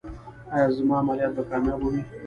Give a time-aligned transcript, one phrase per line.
[0.53, 2.01] ایا زما عملیات به کامیابه وي؟